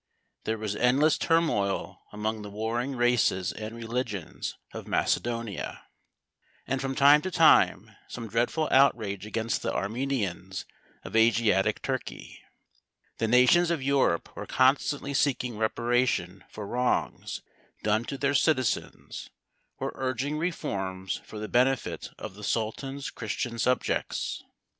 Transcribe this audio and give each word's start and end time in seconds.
There 0.45 0.57
was 0.57 0.75
endless 0.75 1.15
turmoil 1.15 1.99
among 2.11 2.41
the 2.41 2.49
warring 2.49 2.95
races 2.95 3.51
and 3.53 3.75
religions 3.75 4.55
of 4.73 4.87
Macedonia, 4.87 5.83
and 6.65 6.81
from 6.81 6.95
time 6.95 7.21
to 7.21 7.29
time 7.29 7.95
some 8.07 8.27
dreadful 8.27 8.67
outrage 8.71 9.27
against 9.27 9.61
the 9.61 9.71
Armenians 9.71 10.65
of 11.03 11.15
Asiatic 11.15 11.83
Turkey. 11.83 12.41
The 13.19 13.27
nations 13.27 13.69
of 13.69 13.83
Europe 13.83 14.35
were 14.35 14.47
constantly 14.47 15.13
seeking 15.13 15.55
reparation 15.59 16.45
for 16.49 16.65
wrongs 16.65 17.43
done 17.83 18.03
to 18.05 18.17
their 18.17 18.33
citizens 18.33 19.29
or 19.77 19.91
urging 19.93 20.39
reforms 20.39 21.21
for 21.23 21.37
the 21.37 21.47
benefit 21.47 22.09
of 22.17 22.33
the 22.33 22.43
Sultan's 22.43 23.11
Christian 23.11 23.59
subjects. 23.59 24.41